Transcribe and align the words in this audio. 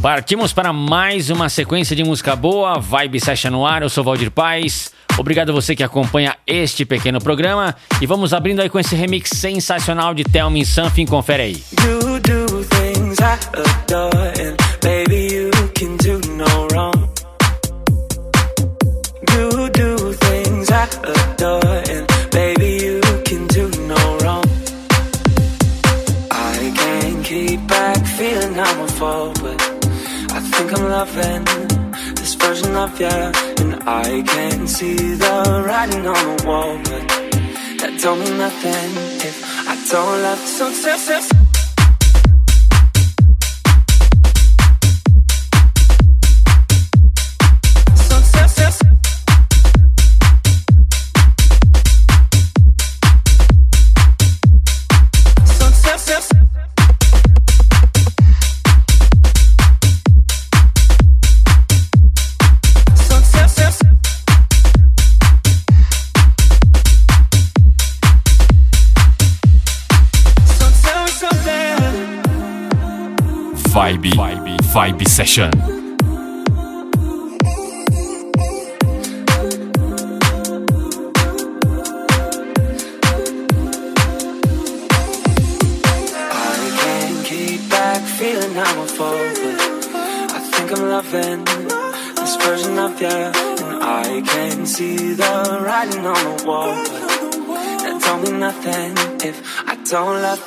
Partimos 0.00 0.52
para 0.52 0.72
mais 0.72 1.28
uma 1.28 1.48
sequência 1.48 1.96
de 1.96 2.04
música 2.04 2.36
boa, 2.36 2.78
Vibe 2.78 3.20
Session 3.20 3.50
no 3.50 3.66
ar. 3.66 3.82
Eu 3.82 3.88
sou 3.88 4.04
Valdir 4.04 4.30
Paz. 4.30 4.92
Obrigado 5.18 5.50
a 5.50 5.52
você 5.52 5.74
que 5.74 5.82
acompanha 5.82 6.36
este 6.46 6.84
pequeno 6.84 7.20
programa 7.20 7.74
e 8.00 8.06
vamos 8.06 8.32
abrindo 8.32 8.60
aí 8.60 8.68
com 8.68 8.78
esse 8.78 8.94
remix 8.94 9.30
sensacional 9.34 10.14
de 10.14 10.22
Tell 10.22 10.50
Me 10.50 10.64
Something. 10.64 11.06
Confere 11.06 11.42
aí. 11.42 11.62
You 11.82 12.20
do 12.20 12.64
things 12.64 13.18
I 13.18 13.38
adore 13.52 14.32
and 14.40 14.56
baby 14.80 15.34
you 15.34 15.50
can 15.74 15.96
do 15.96 16.20
no 16.28 16.68
wrong. 16.72 17.08
You 19.34 19.68
do 19.70 20.14
things 20.14 20.68
I 20.70 20.86
adore 21.02 21.87
I'm 30.70 30.90
loving 30.90 31.44
this 32.14 32.34
version 32.34 32.76
of 32.76 33.00
you, 33.00 33.06
and 33.06 33.82
I 33.88 34.22
can 34.22 34.66
see 34.66 35.14
the 35.14 35.62
writing 35.66 36.06
on 36.06 36.36
the 36.36 36.44
wall, 36.46 36.76
but 36.84 37.08
that 37.80 37.98
don't 38.02 38.20
mean 38.20 38.36
nothing 38.36 38.90
if 39.26 39.42
I 39.66 39.74
don't 39.90 40.22
love 40.22 40.38
success. 40.38 41.47
Vibe, 73.78 74.10
Vibe, 74.10 74.58
Vibe 74.74 75.06
Session. 75.06 75.50
I 86.32 86.70
can't 86.80 87.24
keep 87.24 87.70
back 87.70 88.02
feeling 88.18 88.58
I'm 88.58 88.78
a 88.80 88.86
fool, 88.88 89.06
I 89.06 90.40
think 90.50 90.72
I'm 90.72 90.82
loving 90.88 91.44
this 92.16 92.34
version 92.34 92.78
of 92.80 93.00
you, 93.00 93.06
and 93.06 93.84
I 93.84 94.22
can 94.26 94.66
see 94.66 95.12
the 95.14 95.60
writing 95.62 96.04
on 96.04 96.36
the 96.36 96.44
wall 96.44 97.18
don't 98.08 98.22
mean 98.22 98.40
nothing 98.40 98.92
if 99.22 99.36
Don't 99.90 100.20
love. 100.20 100.38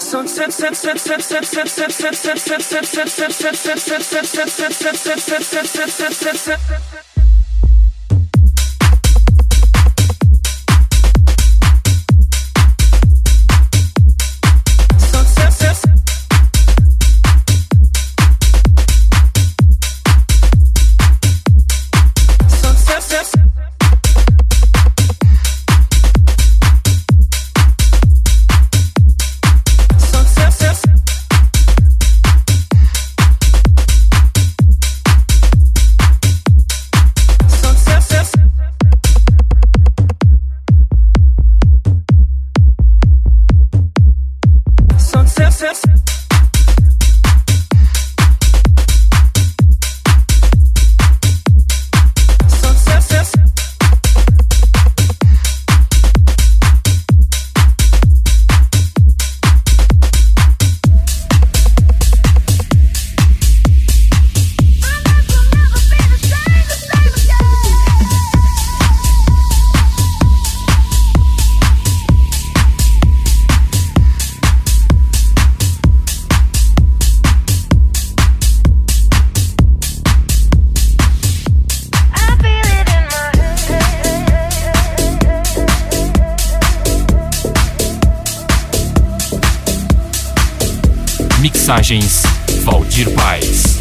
Mixagens 91.41 92.23
Valdir 92.63 93.09
Paz. 93.15 93.79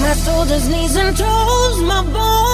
My 0.00 0.14
shoulders, 0.24 0.68
knees 0.68 0.96
and 0.96 1.16
toes, 1.16 1.82
my 1.82 2.02
bones, 2.02 2.50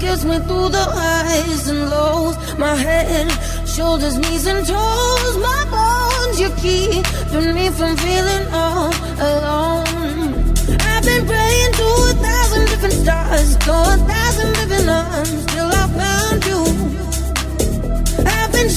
gets 0.00 0.24
me 0.24 0.38
through 0.46 0.70
the 0.70 0.86
highs 0.98 1.68
and 1.68 1.90
lows. 1.90 2.36
My 2.58 2.74
head, 2.74 3.28
shoulders, 3.66 4.16
knees 4.18 4.46
and 4.46 4.66
toes, 4.66 5.36
my 5.38 5.62
bones, 5.70 6.40
you 6.40 6.50
keeping 6.64 7.54
me 7.54 7.68
from 7.70 7.96
feeling 7.96 8.44
all 8.52 8.92
alone. 9.30 10.54
I've 10.90 11.04
been 11.04 11.24
praying 11.26 11.72
to 11.80 11.86
a 12.10 12.14
thousand 12.26 12.64
different 12.70 12.94
stars, 12.94 13.56
to 13.56 13.72
a 13.72 13.96
thousand 14.10 14.52
different 14.54 14.88
arms, 14.88 15.46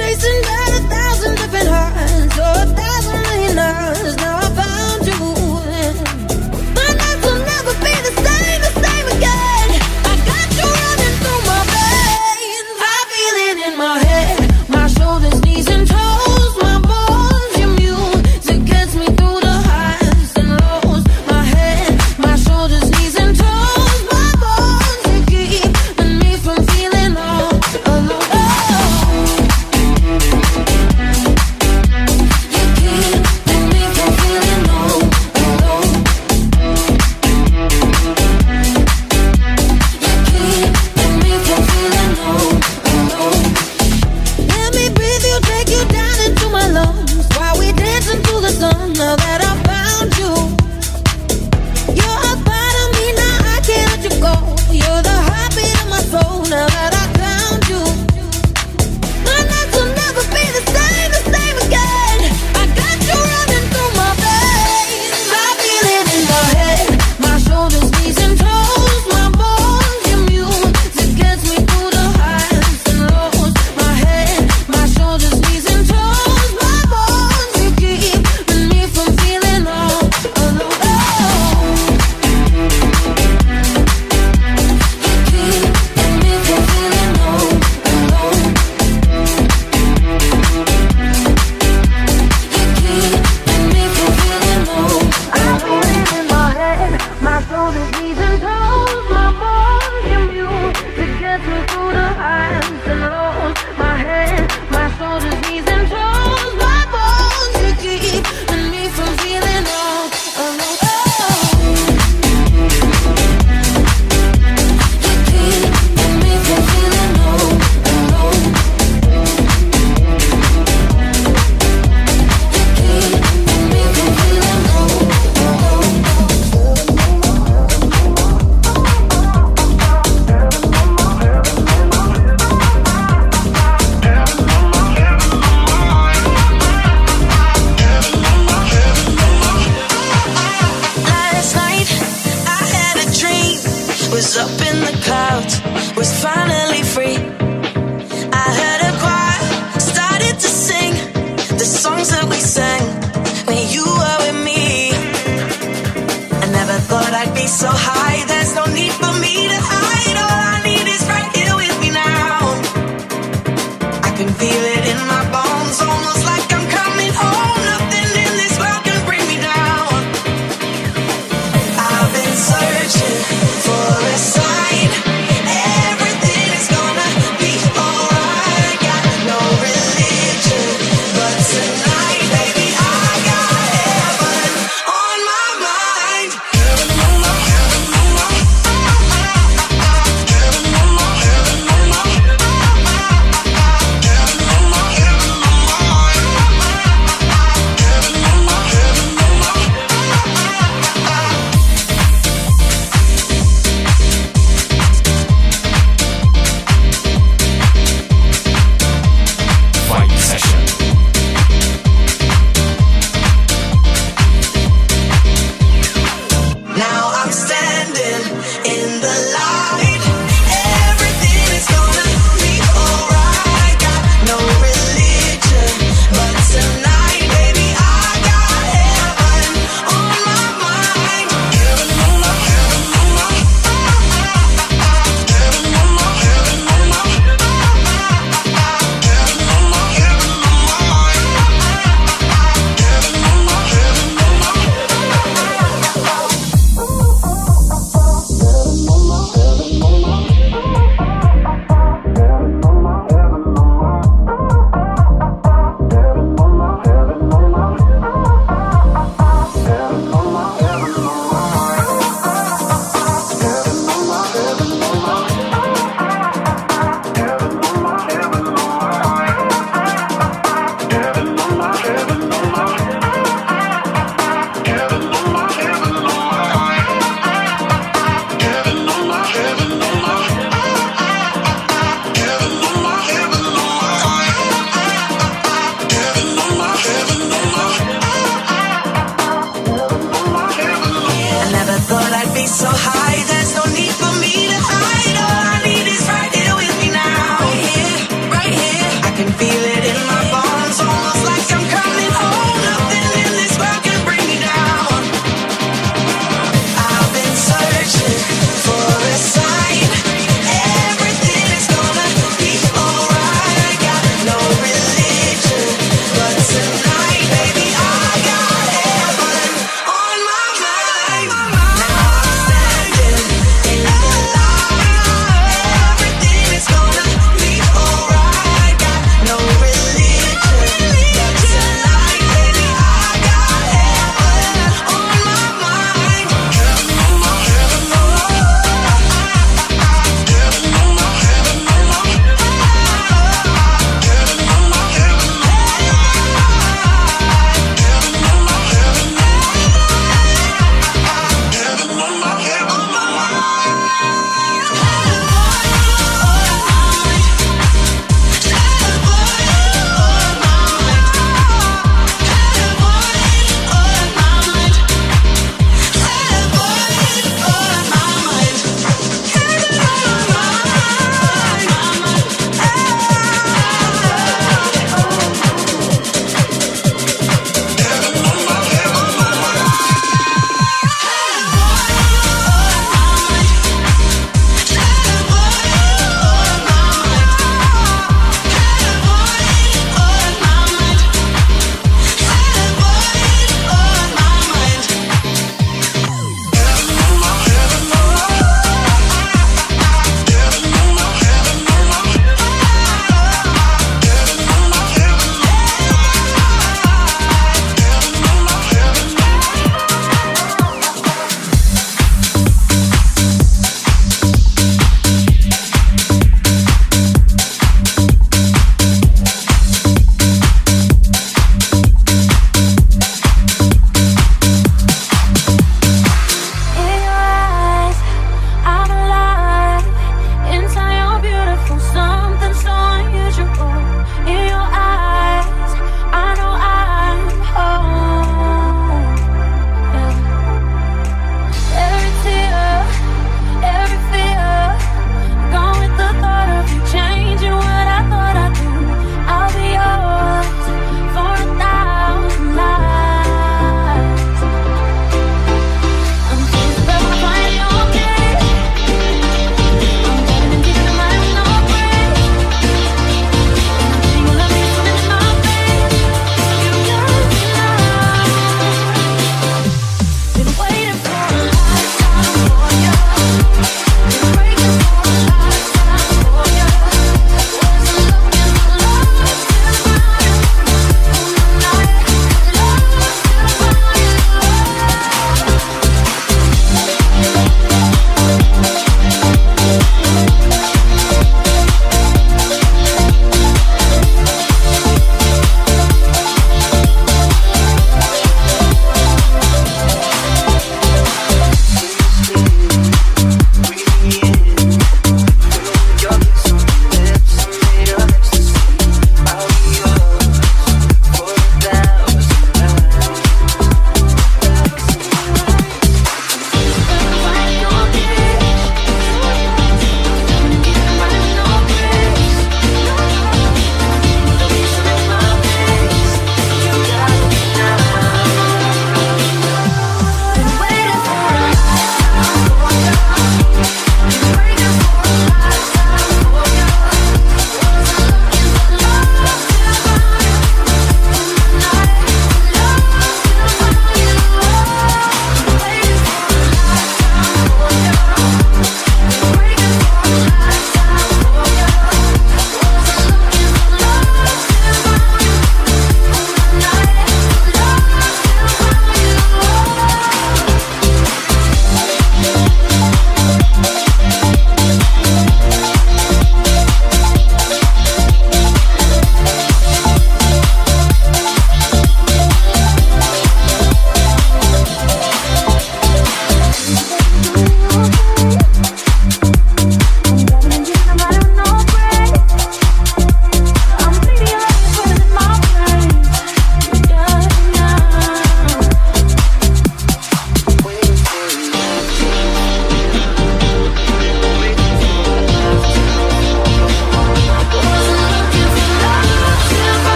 chasing 0.00 0.42
by 0.48 0.64
a 0.78 0.80
thousand 0.92 1.34
different 1.36 1.68
hearts, 1.68 2.38
or 2.46 2.56
a 2.64 2.68
thousand 2.80 3.20
million 3.28 3.58
hours. 3.58 4.16
Now 4.16 4.39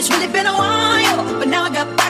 it's 0.00 0.08
really 0.08 0.32
been 0.32 0.46
a 0.46 0.52
while, 0.54 1.38
but 1.38 1.46
now 1.46 1.64
I 1.64 1.68
got 1.68 1.94
back. 1.98 2.09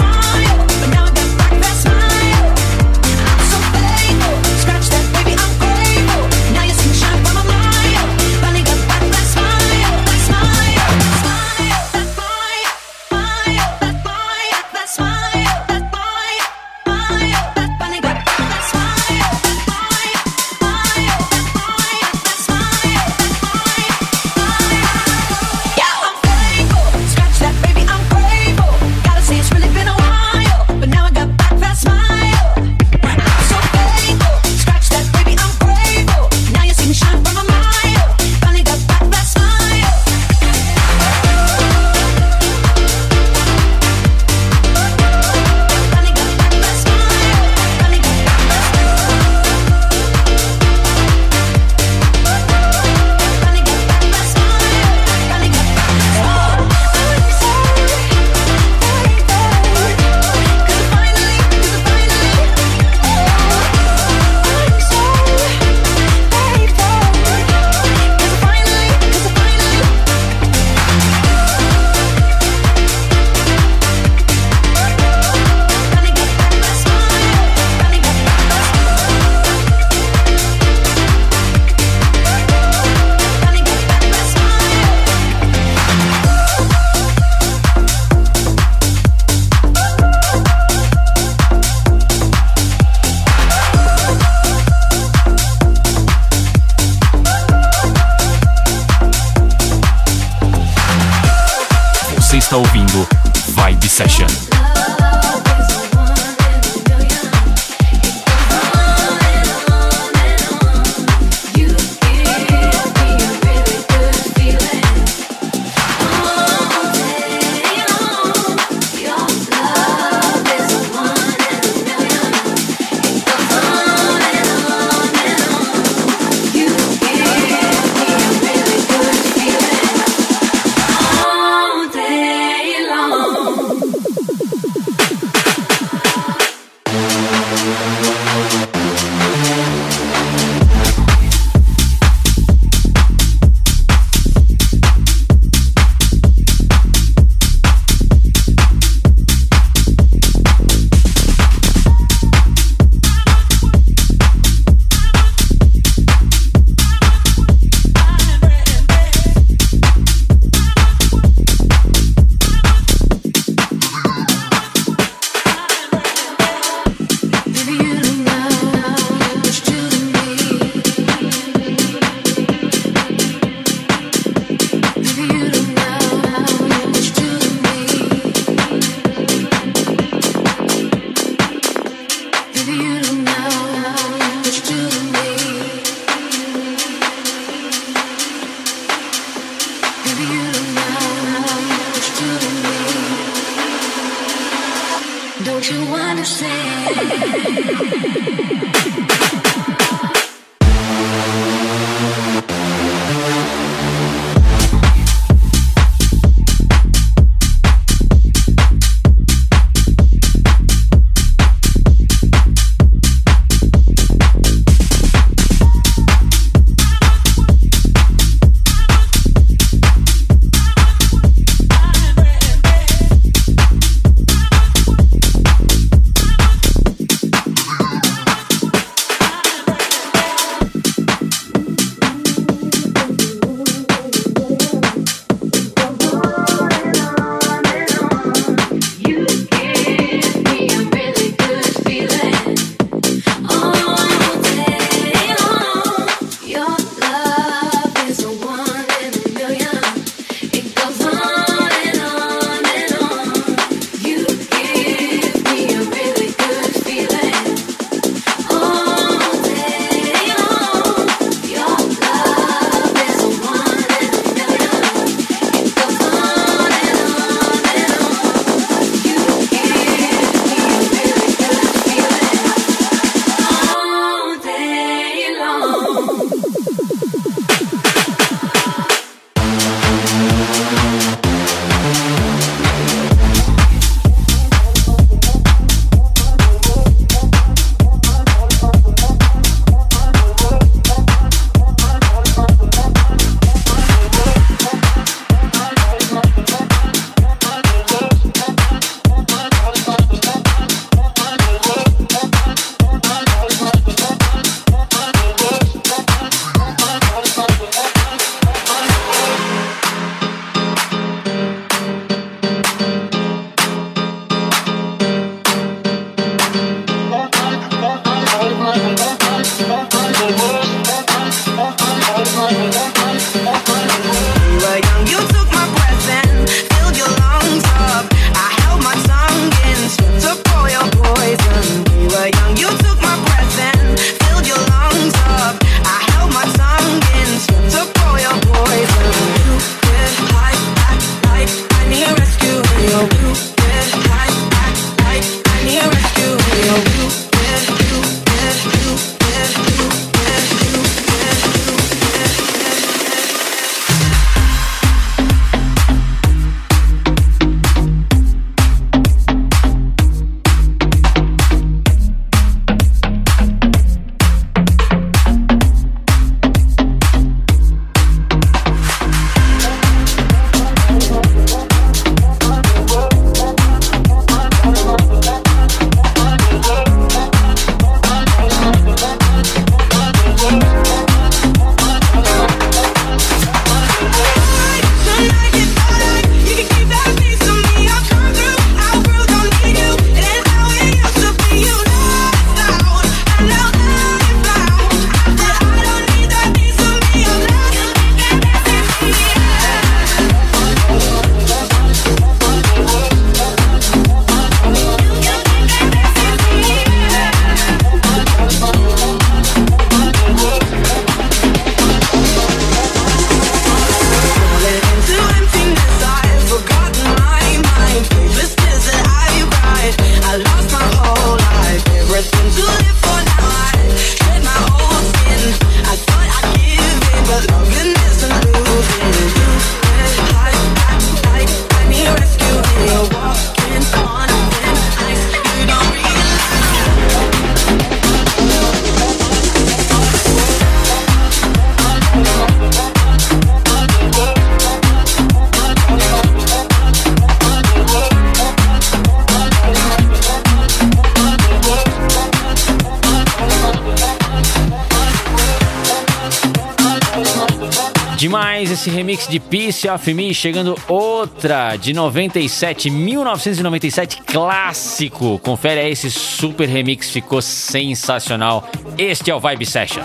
de 459.31 459.39
Peace 459.39 459.87
of 459.87 460.13
Me, 460.13 460.33
chegando 460.33 460.77
outra 460.89 461.77
de 461.77 461.93
97, 461.93 462.89
1997, 462.89 464.23
clássico. 464.23 465.39
Confere 465.39 465.79
aí 465.79 465.91
esse 465.93 466.11
super 466.11 466.67
remix, 466.67 467.09
ficou 467.09 467.41
sensacional. 467.41 468.69
Este 468.97 469.31
é 469.31 469.35
o 469.35 469.39
Vibe 469.39 469.65
Session. 469.65 470.01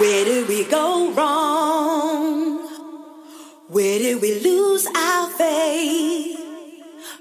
Where 0.00 0.24
did 0.24 0.48
we 0.48 0.64
go 0.64 1.12
wrong? 1.14 2.58
Where 3.68 3.98
did 3.98 4.22
we 4.22 4.40
lose 4.40 4.88
our 4.96 5.28
faith? 5.36 6.38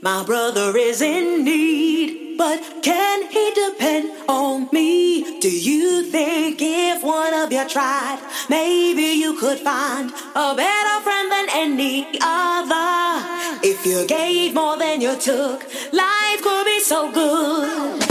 My 0.01 0.23
brother 0.23 0.77
is 0.77 1.01
in 1.01 1.43
need. 1.43 2.20
but 2.41 2.81
can 2.81 3.29
he 3.29 3.51
depend 3.53 4.11
on 4.27 4.67
me? 4.71 5.39
Do 5.39 5.51
you 5.69 6.01
think 6.05 6.57
if 6.59 7.03
one 7.03 7.35
of 7.35 7.53
you 7.53 7.69
tried, 7.69 8.19
maybe 8.49 9.09
you 9.23 9.37
could 9.39 9.59
find 9.59 10.09
a 10.45 10.55
better 10.55 10.97
friend 11.05 11.31
than 11.31 11.47
any 11.51 12.07
other? 12.19 12.89
If 13.61 13.85
you 13.85 14.07
gave 14.07 14.55
more 14.55 14.75
than 14.75 15.01
you 15.01 15.15
took, 15.17 15.59
life 15.93 16.41
could 16.41 16.65
be 16.65 16.79
so 16.79 17.11
good. 17.11 18.10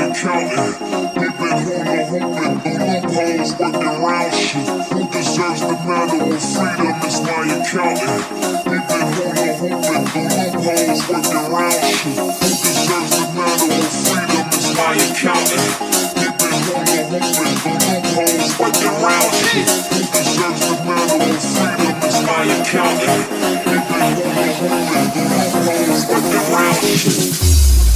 My. 0.00 0.72
We've 1.16 1.36
been 1.36 1.58
hula 1.64 2.04
hooping 2.08 2.80
loopholes, 2.80 3.50
working 3.58 3.84
around 3.84 4.32
shit. 4.32 4.64
Who 4.92 5.00
deserves 5.12 5.60
the 5.60 5.76
medal 5.84 6.32
of 6.32 6.40
freedom 6.40 6.96
is 7.04 7.20
my 7.20 7.44
accountant. 7.60 8.24
We've 8.64 8.86
been 8.88 9.06
hula 9.12 9.52
hooping 9.60 10.28
loopholes, 10.32 11.00
working 11.08 11.36
around 11.44 11.80
shit. 11.84 12.16
Who 12.16 12.32
deserves 12.40 13.12
the 13.20 13.24
of 13.68 13.88
freedom 14.00 14.46
is 14.56 14.68
my 14.72 14.96
accountant. 14.96 15.68
Been 16.16 16.56
hooping 16.64 17.78
loopholes, 17.92 18.48
working 18.58 18.88
around 18.88 19.30
shit. 19.44 19.68
Who 19.92 20.00
deserves 20.08 20.62
the 20.68 20.76
medal 20.88 21.20
of 21.20 21.36
freedom 21.52 21.96
is 22.08 22.18
my 22.24 22.42
accountant. 22.48 23.22
We've 23.68 23.86
been 23.92 24.08
hooping 24.16 25.28
loopholes, 25.28 26.02
working 26.08 26.40
around 26.48 26.80
shit. 26.96 27.91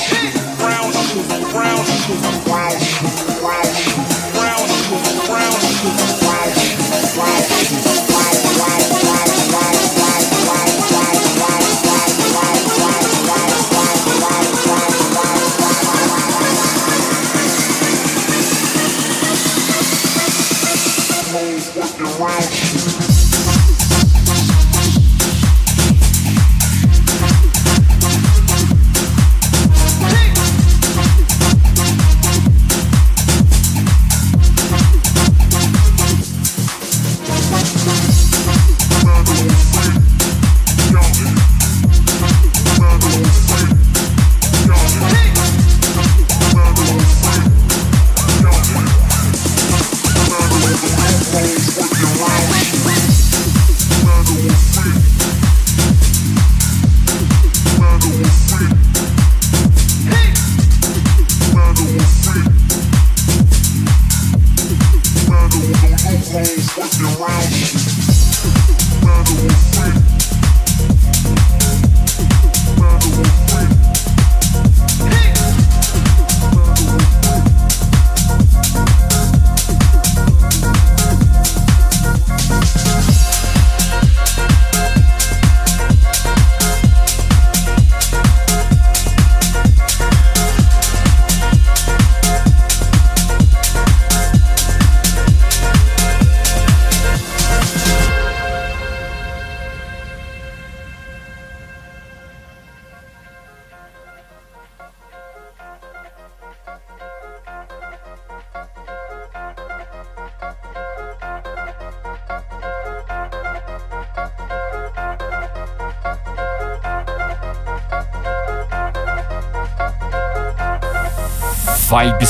Hey. 0.00 0.39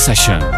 Session. 0.01 0.50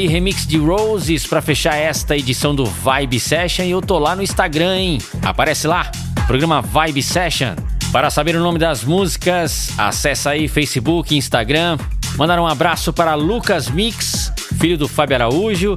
Aí, 0.00 0.06
remix 0.06 0.46
de 0.46 0.56
Roses 0.56 1.26
pra 1.26 1.42
fechar 1.42 1.76
esta 1.76 2.16
edição 2.16 2.54
do 2.54 2.64
Vibe 2.64 3.20
Session 3.20 3.64
e 3.66 3.70
eu 3.72 3.82
tô 3.82 3.98
lá 3.98 4.16
no 4.16 4.22
Instagram, 4.22 4.74
hein? 4.74 4.98
Aparece 5.20 5.66
lá, 5.66 5.92
programa 6.26 6.62
Vibe 6.62 7.02
Session. 7.02 7.54
Para 7.92 8.08
saber 8.08 8.34
o 8.34 8.40
nome 8.40 8.58
das 8.58 8.82
músicas, 8.82 9.70
acessa 9.76 10.30
aí 10.30 10.48
Facebook, 10.48 11.14
Instagram. 11.14 11.76
Mandar 12.16 12.40
um 12.40 12.46
abraço 12.46 12.94
para 12.94 13.14
Lucas 13.14 13.68
Mix, 13.68 14.32
filho 14.58 14.78
do 14.78 14.88
Fábio 14.88 15.16
Araújo. 15.16 15.76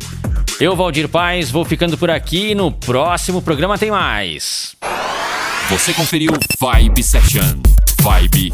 Eu, 0.57 0.73
Valdir 0.73 1.09
Paz, 1.09 1.51
vou 1.51 1.65
ficando 1.65 1.97
por 1.97 2.09
aqui. 2.09 2.55
No 2.55 2.71
próximo 2.71 3.41
programa 3.41 3.77
tem 3.77 3.91
mais. 3.91 4.73
Você 5.69 5.91
conferiu 5.91 6.31
Vibe 6.61 7.03
Session. 7.03 7.59
Vibe 7.99 8.53